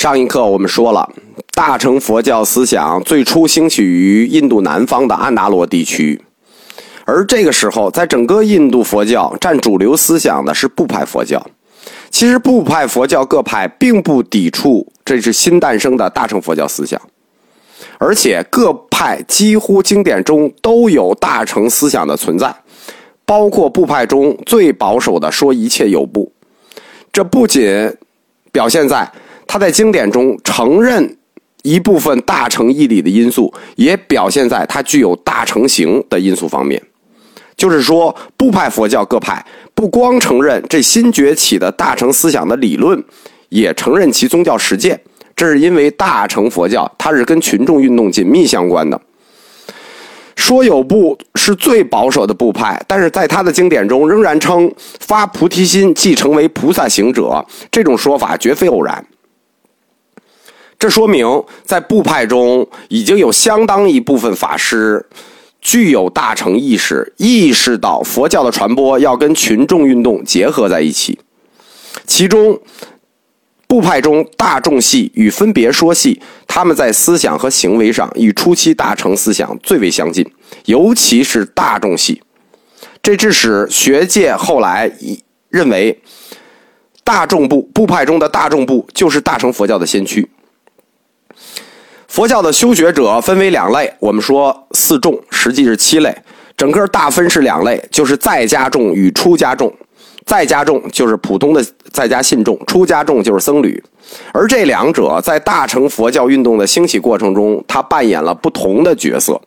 [0.00, 1.06] 上一课我们说了，
[1.52, 6.18] 大乘佛教思想最初兴起于印度南方的安达罗地区，
[7.04, 11.46] 而这个时候，在整个印度佛教占主流思想的是部派佛教。
[12.08, 16.98] 其实部派佛教各派并不抵触这是新诞生的大乘佛教思想，
[17.98, 22.50] 而且各派几乎经典中都有大乘思想的存在，
[23.26, 26.32] 包括部派中最保守的说一切有部。
[27.12, 27.94] 这不仅
[28.50, 29.06] 表现在
[29.52, 31.18] 他在经典中承认
[31.64, 36.80] 一部分大乘义理的因素，也表现在他具有大乘行的因素方面。
[37.56, 43.02] 就是说，部派佛教各派不光承认这新崛起的大乘思想的理论，
[43.48, 45.00] 也承认其宗教实践。
[45.34, 49.00] 这是因为大乘佛教它是跟群众运动紧密相关的。
[50.36, 59.04] 说有部是最保守的部派，但是在他的经典中仍然称发菩提心即成为菩萨行者，这种说法绝非偶然。
[60.80, 65.06] 这说明在部派中已经有相当一部分法师。
[65.62, 71.18] 具有大乘意识，意识到佛教的传播要跟群众运动结合在一起。
[72.06, 72.58] 其中，
[73.66, 80.26] 部派中大众系与分别说系，他们在思想和行为上与初期大乘思想最为相近，
[80.64, 82.22] 尤其是大众系。
[83.02, 84.90] 这致使学界后来
[85.50, 86.00] 认为，
[87.04, 90.26] 大众部部派中的大众部就是大乘佛教的先驱。
[92.10, 96.12] 佛教的修学者分为两类，我们说四众，实际是七类。
[96.56, 99.72] 整个大分是两类，就是在家众与出家众。
[100.26, 103.80] 在家众就是普通的在家信众，出家众就是僧侣。
[104.32, 109.40] 而这两者在大乘佛教运动的兴起过程中，他扮演了不同的角色。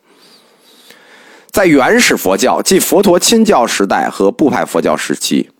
[1.50, 5.50] 在原始佛教，即佛陀亲教时代和部派佛教时期，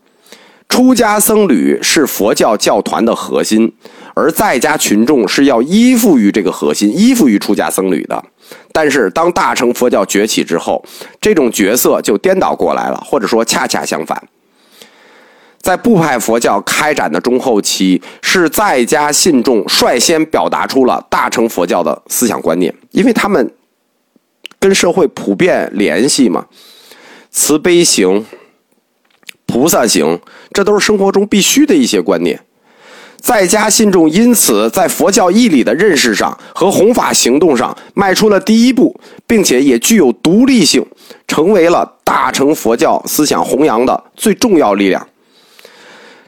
[0.67, 3.73] 出家僧侣是佛教教团的核心。
[4.17, 8.23] 而在家群众是要依附于这个核心，依附于出家僧侣的。
[8.71, 10.81] 但是，当大乘佛教崛起之后，
[11.19, 14.29] 这种角色就颠倒过来了，或者说恰恰相反。
[15.59, 23.53] 在部派佛教开展的中后期，是在家信众率先表达出了大乘佛教的思想观念，因为他们
[24.59, 26.45] 跟社会普遍联系嘛，
[27.31, 28.25] 慈悲行、
[29.55, 30.19] 菩萨行，
[30.51, 32.37] 这都是生活中必须的一些观念。
[33.21, 38.93] 在家信众因此在佛教义理的认识上和弘法行动上迈出了第一步，
[39.25, 40.85] 并且也具有独立性，
[41.25, 45.07] 成为了大乘佛教思想弘扬的最重要力量。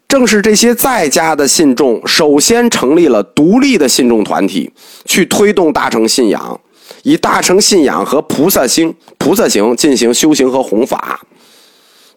[0.07, 4.71] 正是这些在家的信众首先成立了独立的信众团体，
[5.03, 6.57] 去推动大乘信仰，
[7.03, 11.19] 以大乘信仰和菩萨行、菩萨行进行修行和弘法。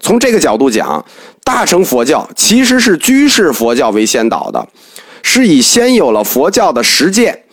[0.01, 1.05] 从这个角度讲，
[1.45, 4.67] 大乘佛教其实是居士佛教为先导的，
[5.23, 7.45] 是以先有了佛教的实践，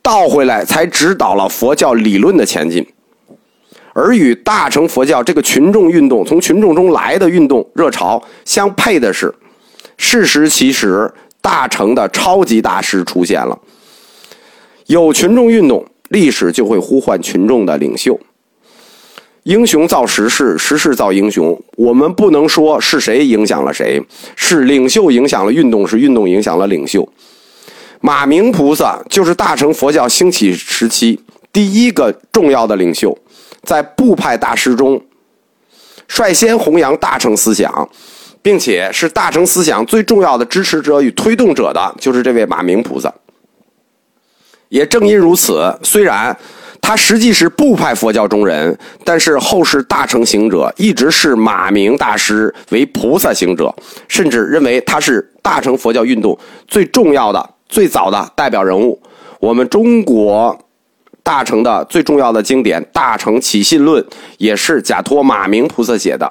[0.00, 2.86] 倒回来才指导了佛教理论的前进。
[3.92, 9.32] 而与大乘佛教这个群众运动从群众中来的运动热潮相配的是，
[9.96, 13.56] 事实其实大乘的超级大师出现了。
[14.86, 18.18] 有群众运动，历史就会呼唤群众的领袖。
[19.44, 21.58] 英雄造时势，时势造英雄。
[21.76, 24.02] 我们不能说是谁影响了谁，
[24.36, 27.06] 是领袖影响了运动，是运动影响了领袖。
[28.00, 31.20] 马明菩萨就是大乘佛教兴起时期
[31.52, 33.16] 第一个重要的领袖，
[33.62, 34.98] 在部派大师中
[36.08, 37.86] 率先弘扬大乘思想，
[38.40, 43.12] 并且是大乘思想最重要的支持者与推动者的，就是这位马明菩萨。
[44.70, 46.34] 也正因如此，虽然。
[46.86, 53.74] 他实际是部派佛教中人，但是后世大乘行者一直视马明大师为菩萨行者，
[54.06, 59.00] 甚至认为他是大乘佛教运动最重要的、最早的代表人物。
[59.40, 60.54] 我们中国
[61.22, 64.04] 大乘的最重要的经典《大乘起信论》
[64.36, 66.30] 也是假托马明菩萨写的。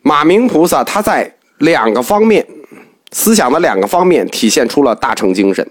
[0.00, 2.46] 马明菩萨他在两个方面
[3.10, 5.68] 思想的两个方面体现出了大乘精神。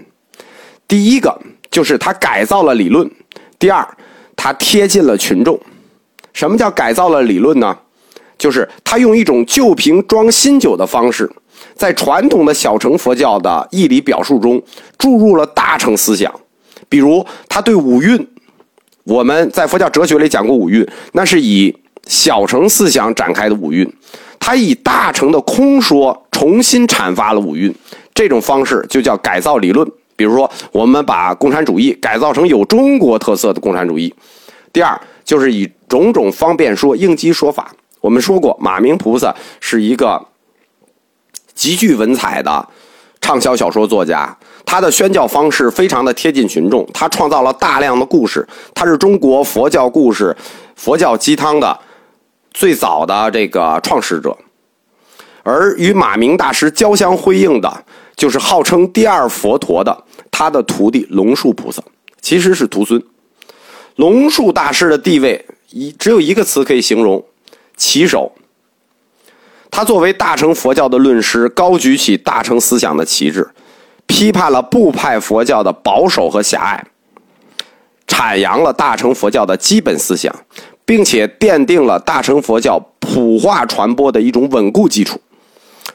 [0.87, 1.35] 第一个
[1.71, 3.09] 就是他改造了理论。
[3.61, 3.87] 第二，
[4.35, 5.57] 他贴近了群众。
[6.33, 7.77] 什么叫改造了理论呢？
[8.35, 11.31] 就是他用一种旧瓶装新酒的方式，
[11.75, 14.59] 在传统的小乘佛教的义理表述中
[14.97, 16.33] 注入了大乘思想。
[16.89, 18.27] 比如，他对五蕴，
[19.03, 21.71] 我们在佛教哲学里讲过五蕴，那是以
[22.07, 23.87] 小乘思想展开的五蕴。
[24.39, 27.71] 他以大乘的空说重新阐发了五蕴，
[28.15, 29.87] 这种方式就叫改造理论。
[30.15, 34.13] 比如说，我们把共产主义改造成有中国特色的共产主义。
[34.73, 37.73] 第二，就是以种种方便说、应机说法。
[37.99, 40.23] 我们说过，马明菩萨是一个
[41.53, 42.67] 极具文采的
[43.19, 44.35] 畅销小说作家，
[44.65, 50.35] 他的宣教方式非常的贴近群众，他创造了大量的故事，他是中国佛教故事、
[50.75, 51.77] 佛教鸡汤的
[52.51, 54.35] 最早的这个创始者。
[55.43, 57.83] 而与马明大师交相辉映的，
[58.15, 61.81] 就是号称第二佛陀的他的徒弟龙树菩萨，
[62.21, 63.01] 其实是徒孙。
[63.95, 67.23] 龙树大师的地位，一只有一个词可以形容：
[67.75, 68.31] 旗手。
[69.69, 73.49] 他作为大乘佛教的论师，高举起大乘思想的旗帜，
[74.05, 76.85] 批判了部派佛教的保守和狭隘，
[78.05, 80.33] 阐扬了大乘佛教的基本思想，
[80.85, 85.19] 并且奠定了大乘佛教普化传播的一种稳固基础。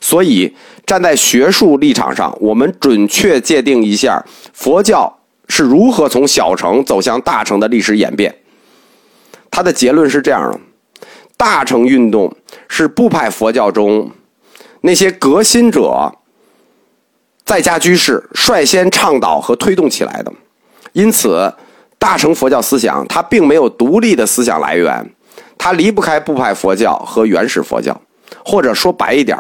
[0.06, 0.55] 所以，
[0.87, 5.12] 站在学术立场上，我们准确界定一下佛教
[5.49, 8.32] 是如何从小乘走向大乘的历史演变。
[9.50, 10.61] 他的结论是这样的。
[11.37, 12.32] 大乘运动
[12.69, 14.08] 是部派佛教中
[14.82, 16.12] 那些革新者
[17.44, 20.32] 在家居士率先倡导和推动起来的，
[20.93, 21.53] 因此，
[21.99, 25.11] 大乘佛教思想它并没有独立的思想来源，
[25.58, 28.00] 它离不开部派佛教和原始佛教，
[28.44, 29.37] 或者说白一点，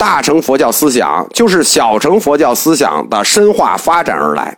[0.00, 4.56] 大乘佛教思想就是小乘佛教思想的深化发展而来。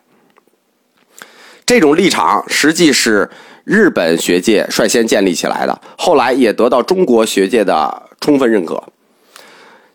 [1.66, 3.28] 这种立场实际是。
[3.64, 8.82] 日本学界率先建立起来的，后来也得到中国学界的充分认可。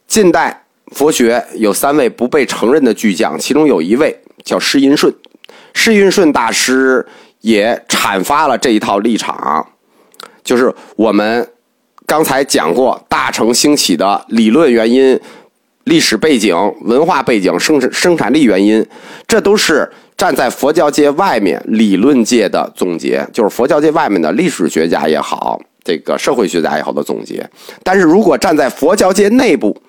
[0.07, 0.63] 近代
[0.93, 5.13] 佛学有三位不被承认的巨匠，其中有一位叫释印顺，
[5.73, 7.05] 释印顺大师
[7.41, 9.67] 也阐发了这一套立场，
[10.45, 11.45] 就是我们
[12.05, 15.19] 刚才讲过大乘兴起的理论原因、
[15.87, 18.85] 历史背景、文化背景、生产生产力原因，
[19.27, 19.89] 这都是。
[20.17, 27.47] 站在佛教界外面，理论界的总结就是佛教界外面的历史学家也好，这个社会学家也好的总结。
[27.83, 29.79] 但是如果站在佛教界内部，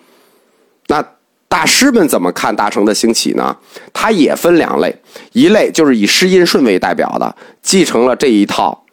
[0.88, 1.02] 那
[1.48, 3.56] 大师们怎么看大乘的兴起呢？
[3.94, 4.94] 它也分两类，
[5.32, 8.84] 一类就是以释印顺为代表的，继承了这一套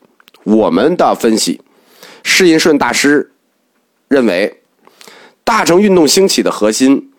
[0.46, 1.60] 我们的分析。
[2.24, 3.30] 释印顺大师
[4.08, 4.62] 认为，
[5.46, 7.12] 大乘运动兴起的核心。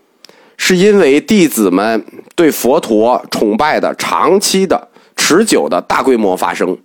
[0.59, 2.03] 是因为弟子们
[2.35, 6.77] 对佛陀崇拜的长期的、持久的大规模发生。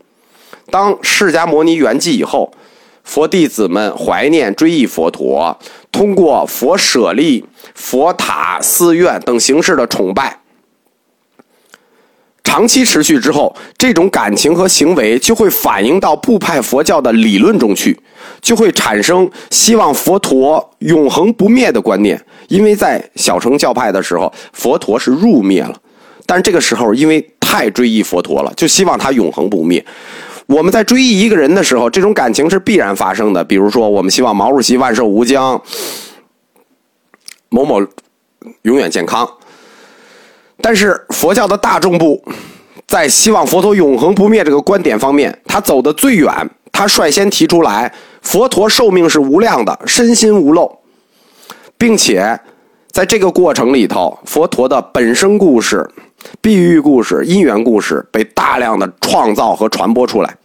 [0.70, 2.52] 当释迦牟尼圆寂以后，
[3.06, 5.58] 佛弟子们怀念、追忆佛陀，
[5.90, 10.42] 通过佛舍利、佛塔、寺院等形式的崇拜。
[12.44, 17.98] 长期持续之后，这种感情和行为就会反映到部派佛教的理论中去，
[18.42, 22.20] 就会产生希望佛陀永恒不灭的观念。
[22.48, 25.74] 因为在小乘教派的时候，佛陀是入灭了，
[26.26, 29.84] 但这个时候因为太追忆佛陀了，就希望他永恒不灭。
[30.48, 33.42] 我们在追忆一个人的时候，这种感情是必然发生的。
[33.42, 35.62] 比如说，我们希望毛主席万寿无疆，
[37.48, 37.82] 某某
[38.64, 39.26] 永远健康。
[40.60, 42.22] 但是佛教的大众部，
[42.86, 46.30] 在希望佛陀永恒不灭这个观点方面，他走得最远。
[46.74, 50.80] 他率先提出来，佛陀寿命是无量的，身心无漏，
[51.78, 52.40] 并且
[52.92, 55.90] 在这个过程里头，佛陀的本生故事、
[56.40, 60.36] 碧玉故事、因缘故事被大量的创造和传播出来。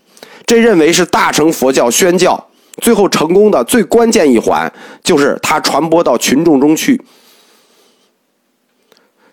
[0.47, 2.43] 这认为是大乘佛教宣教
[2.79, 4.73] 最后成功的最关键一环，
[5.03, 7.01] 就是它传播到群众中去。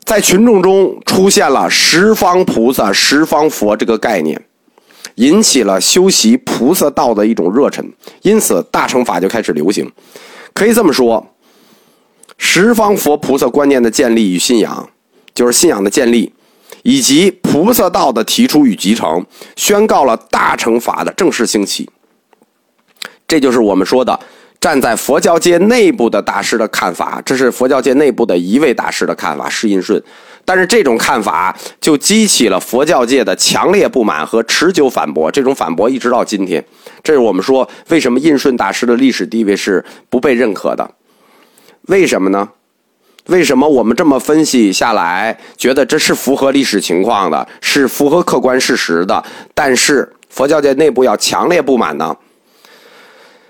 [0.04, 4.44] 在群众中出现了十方菩萨、十方佛这个概念，
[5.16, 7.86] 引起了修习菩萨道的一种热忱，
[8.22, 9.92] 因此大乘法就开始流行。
[10.54, 11.26] 可以这么说，
[12.38, 14.90] 十方佛菩萨观念的建立与信仰，
[15.34, 16.32] 就是信仰的建立，
[16.84, 21.90] 以及菩萨道的提出与集成，宣告了大乘法的正式兴起。
[23.28, 24.20] 这就是我们说的。
[24.60, 30.02] 站在佛教界内部的大师的看法，这是佛教界内部的一位大师的看法，释印顺。
[30.46, 36.64] 但是这种看法就激起了佛教界的强烈不满和持久反驳，这种反驳一直到今天。
[37.02, 40.90] 这是我们说为什么印顺大师的历史地位是不被认可的？
[41.84, 42.50] 为什么呢？
[43.28, 49.24] 为什么我们这么分析下来，觉得这是符合历史情况的，是符合客观事实的？
[49.54, 52.16] 但是佛教界内部要强烈不满呢？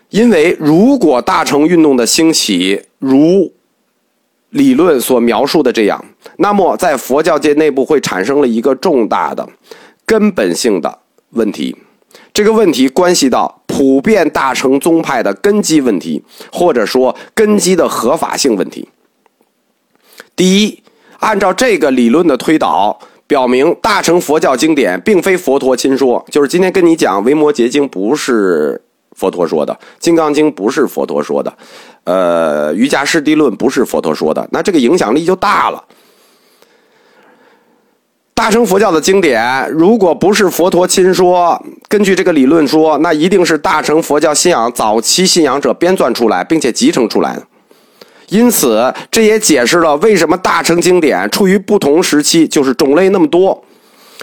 [0.10, 3.52] 因为如果大乘运动的兴起如
[4.52, 6.06] 理论所描述的这样，
[6.38, 9.48] 那么在佛教界内部会产生了一个重大的、
[10.06, 11.00] 根本性的
[11.32, 11.76] 问题。
[12.34, 18.88] 这个问题关系到普遍大乘宗派的根基问题，或者说根基的合法性问题。
[20.36, 20.84] 第一，
[21.20, 28.82] 按照这个理论的推导，表明大乘佛教经典并非佛陀亲说，就是今天跟你讲《维摩诘经》不是。
[29.16, 31.54] 佛陀说的《金刚经》不是佛陀说的，
[32.04, 35.84] 呃，《瑜伽师地论》不是佛陀说的，那这个影响力就大了。
[38.36, 47.44] 大乘佛教的经典，如果不是佛陀亲说，根据这个理论说，那一定是大乘佛教信仰早期信仰者编撰出来，并且集成出来的。
[48.30, 53.64] 因此，这也解释了为什么大乘经典处于不同时期，就是种类那么多，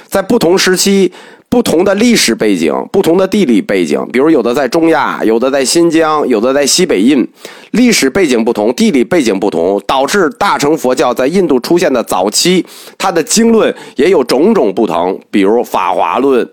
[0.08, 1.12] 在不同时期。
[1.50, 7.26] 不同的历史背景，不同的地理背景，比如有的在中亚，有的在新疆，有的在西北印，
[7.72, 12.64] 历史背景不同，地理背景不同，导致大乘佛教在印度出现的早期，
[12.96, 16.48] 它的经论也有种种不同，比如法华论、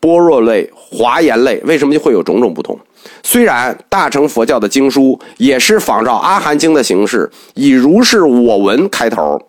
[0.00, 2.76] 般若类、华严类，为什么就会有种种不同？
[3.22, 9.40] 虽然大乘佛教的经书也是仿照阿含经的形式，以如是我闻开头，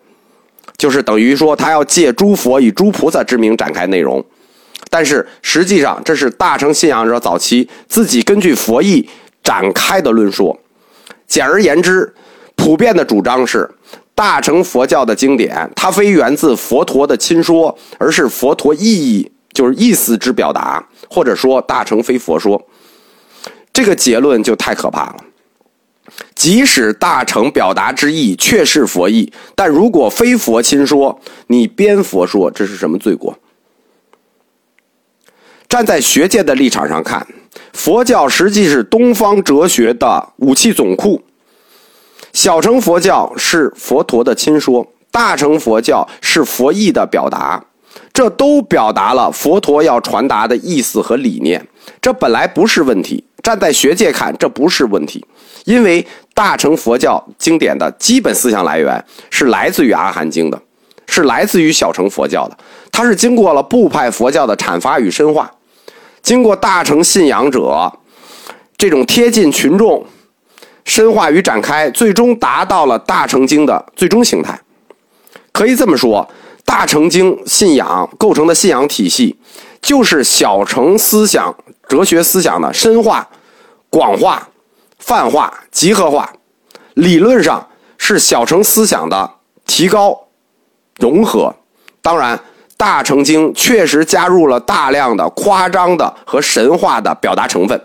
[0.78, 4.24] 就是等于说他要借诸佛以诸菩萨之名展开内容。
[4.88, 9.08] 但是实际上，这是大乘信仰者早期自己根据佛意
[9.42, 10.58] 展开的论述。
[11.26, 12.14] 简而言之，
[12.54, 13.68] 普遍的主张是，
[14.14, 22.60] 大乘佛教的经典，它非源自佛陀的亲说，而是佛陀意义，就是意思之表达，或者说大乘非佛说。
[23.72, 25.16] 这个结论就太可怕了。
[26.34, 33.36] 即使大乘表达之意确是佛意，但如果非佛亲说，你编佛说，这是什么罪过？
[35.76, 37.26] 站在学界的立场上看，
[37.74, 41.22] 佛教实际是东方哲学的武器总库。
[42.32, 47.62] 小乘佛教是佛陀的亲说，大乘佛教是佛意的表达，
[48.10, 51.62] 这都表达了佛陀要传达的意思和理念。
[52.00, 55.22] 这本来不是问题，站在学界看，这不是问题，
[55.66, 60.58] 因为大乘佛教经典的基本思想来源是来自于阿含经的，
[61.06, 62.56] 是来自于小乘佛教的，
[62.90, 65.52] 它是经过了部派佛教的阐发与深化。
[66.26, 68.00] 经过大乘信仰者
[68.76, 70.04] 这种贴近群众、
[70.84, 74.60] 深化与展开，最终达到了大乘经的最终形态。
[75.52, 76.28] 可以这么说，
[76.64, 79.38] 大乘经信仰构成的信仰体系，
[79.80, 81.54] 就是小乘思想、
[81.88, 83.28] 哲学思想的深化、
[83.88, 84.48] 广化、
[84.98, 86.32] 泛化、集合化。
[86.94, 87.68] 理论上
[87.98, 89.30] 是小乘思想的
[89.64, 90.26] 提高、
[90.98, 91.54] 融合。
[92.02, 92.36] 当然。
[92.76, 97.80] 大乘经确实加入了大量的夸张的和神话的表达成分，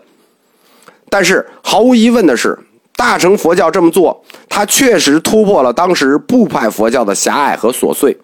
[1.09, 2.59] 但是毫无疑问的是，
[2.97, 8.17] 大乘佛教这么做，它确实突破了当时部派佛教的狭隘和琐碎，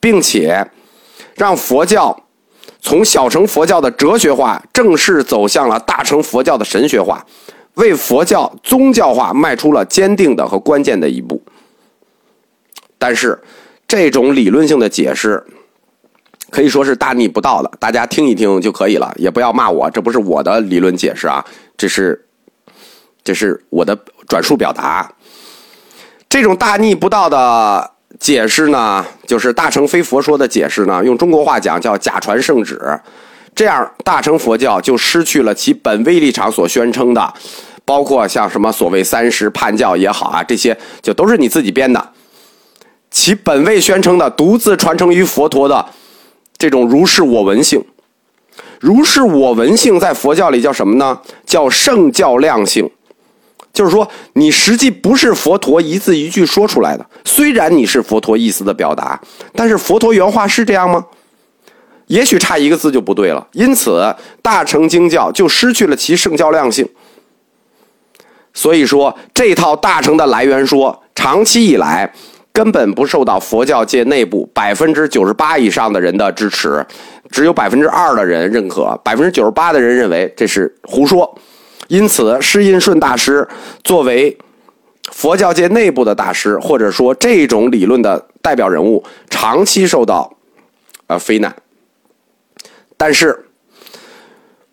[0.00, 0.66] 并且
[1.36, 2.18] 让佛教
[2.80, 7.22] 从小乘佛教的哲学化正式走向了大乘佛教的神学化，
[7.74, 11.42] 为佛教宗教化迈出了坚定的和关键的一步。
[12.98, 13.38] 但是，
[13.86, 15.44] 这种理论性的解释。
[16.54, 21.44] 可以说是大逆不道的，大家听一听就可以了，也不要骂我，这不是我的理论解释啊，
[21.76, 22.24] 这是，
[23.24, 25.10] 这是我的转述表达。
[26.28, 32.80] 这种大逆不道的解释呢，就是大乘非佛说的解释呢，用中国话讲叫假传圣旨，
[33.52, 37.34] 这样大乘佛教就失去了其本位立场所宣称的，
[37.84, 42.12] 包括像什么所谓三十叛教也好啊，这些就都是你自己编的，
[43.10, 45.84] 其本位宣称的独自传承于佛陀的。
[46.64, 47.84] 这种如是我闻性，
[48.80, 51.20] 如是我闻性，在佛教里叫什么呢？
[51.44, 52.90] 叫圣教量性。
[53.74, 57.04] 就是说，你实际不是佛陀一字一句说出来的。
[57.26, 59.20] 虽然你是佛陀意思的表达，
[59.54, 61.04] 但是佛陀原话是这样吗？
[62.06, 63.46] 也许差一个字就不对了。
[63.52, 64.02] 因此，
[64.40, 66.88] 大乘经教就失去了其圣教量性。
[68.54, 72.10] 所以说，这套大乘的来源说，长期以来。
[72.54, 76.86] 根本不受到佛教界内部百分之九十八以上的人的支持，
[77.28, 81.36] 只有百分之二的人认可，百分之九十八的人认为这是胡说。
[81.88, 83.46] 因此，释印顺大师
[83.82, 84.38] 作为
[85.10, 90.32] 佛教界内部的大师，或者说这种理论的代表人物，长期受到
[91.08, 91.52] 呃非难。
[92.96, 93.46] 但是，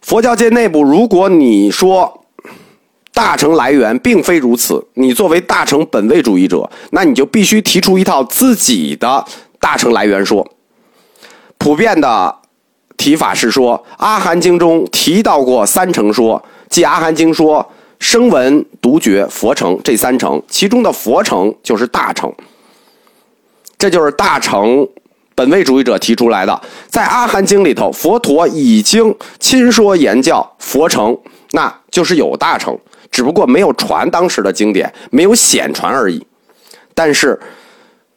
[0.01, 2.21] 佛教界内部，如果你说，
[3.13, 4.84] 大乘来源并非如此。
[4.94, 9.24] 你作为大乘本位主义者，那你就必须提出一套自己的
[9.60, 10.48] 大乘来源说。
[11.58, 12.36] 普遍的
[12.98, 17.68] 提法是说，《阿含经》中提到过三乘说，即《阿含经》说
[18.00, 22.34] 声闻、独觉、佛乘这三乘，其中的佛乘就是大乘。
[23.77, 24.88] 这就是大乘
[25.36, 26.62] 本位主义者提出来的。
[26.88, 31.18] 在《阿含经》里头，佛陀已经亲说言教佛乘，
[31.51, 32.77] 那就是有大乘。
[33.12, 36.25] 只不过没有传当时的经典，没有显传而已。
[36.96, 37.39] 但是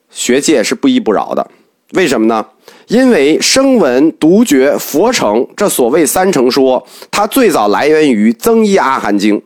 [0.09, 1.47] 学界是不依不饶的，
[1.93, 2.47] 为什么呢？
[2.87, 9.37] 因为声闻、独觉、佛乘这所谓三乘说，它最早来源于《增一阿含经》，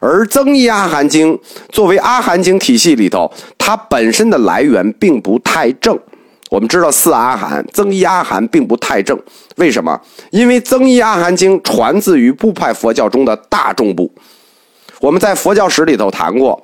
[0.00, 1.34] 而《增一阿含经》
[1.70, 5.98] 作为阿含经体系里头，它本身的来源并不太正，
[6.50, 9.18] 我们知道四阿含，增一阿含并不太正，
[9.56, 9.98] 为什么？
[10.30, 14.12] 因为增一阿含经传自于部派佛教中的大众部。
[15.00, 16.62] 我们在佛教史里头谈过，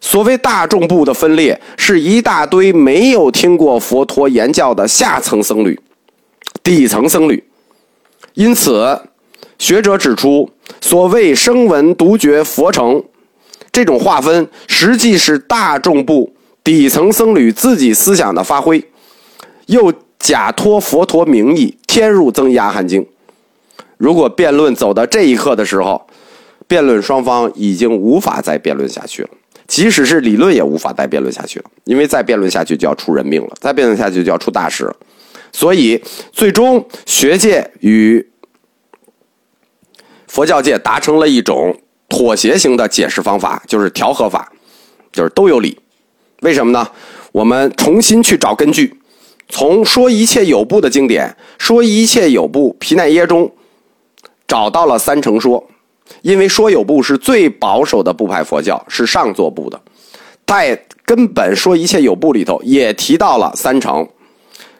[0.00, 5.78] 所谓大众部的分裂，是一大堆没有听过佛陀言教的下层僧侣、
[6.62, 7.42] 底层僧侣。
[8.34, 9.00] 因此，
[9.58, 10.48] 学者指出，
[10.80, 13.02] 所谓声闻独觉佛成
[13.72, 18.82] 这种划分，实际是大众部底层僧侣自己思想的发挥。
[19.66, 23.04] 又假托佛陀名义添入增压汉经。
[23.96, 26.06] 如果辩论走到这一刻的时候，
[26.68, 29.30] 辩论双方已经无法再辩论下去了。
[29.66, 34.96] 即使是理论也无法再辩论下去了，因为再辩论下去就要出人命了，再辩论下去就要出大事了。
[35.52, 38.26] 所以，最终学界与
[40.26, 41.76] 佛教界达成了一种
[42.08, 44.50] 妥协型的解释方法，就是调和法，
[45.12, 45.78] 就是都有理。
[46.40, 46.88] 为什么呢？
[47.32, 48.94] 我们重新去找根据。
[49.48, 53.50] 从说一切有部的经典，说一切有部皮奈耶中，
[54.46, 55.66] 找到了三乘说，
[56.22, 59.80] 因为说有部是最保守的部派佛教，是上座部的，
[60.46, 64.08] 在根本说一切有部里头也提到了三乘，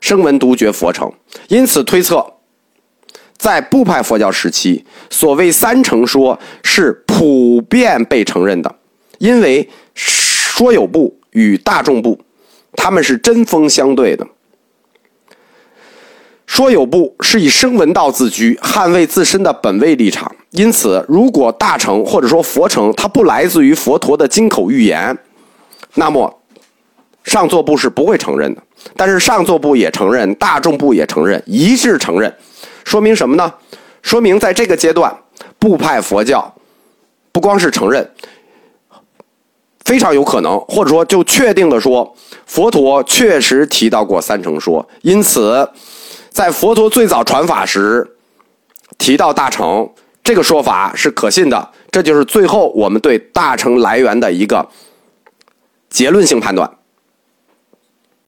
[0.00, 1.12] 声闻独觉佛乘，
[1.48, 2.24] 因此推测，
[3.36, 8.74] 在部派佛教时期，所谓三乘说是普遍被承认的，
[9.18, 12.18] 因为说有部与大众部，
[12.74, 14.26] 他们是针锋相对的。
[16.48, 20.34] 说有部是以声闻道自居，捍卫自身的本位立场。
[20.50, 25.16] 因此，如果大乘或者说佛乘，它不来自于佛陀的金口预言，
[25.94, 26.40] 那么
[27.22, 28.62] 上座部是不会承认的。
[28.96, 32.34] 但是上座部也承认，大众部也承认，一致承认，
[32.82, 33.52] 说明什么呢？
[34.00, 35.14] 说明在这个阶段，
[35.58, 36.52] 部派佛教
[37.30, 38.10] 不光是承认，
[39.84, 45.68] 非常有可能，或者说就确定的说，佛陀确实提到过三乘说，因此。
[46.38, 48.08] 在佛陀最早传法时，
[48.96, 49.90] 提到大乘
[50.22, 54.64] 这个说法是可信的，这就是最后我们对大乘来源的一个
[55.90, 56.77] 结论性判断。